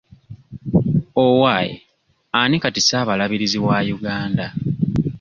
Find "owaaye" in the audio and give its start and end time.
1.23-1.73